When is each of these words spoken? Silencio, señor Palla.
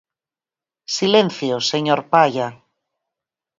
Silencio, 0.97 1.55
señor 1.71 1.99
Palla. 2.11 2.47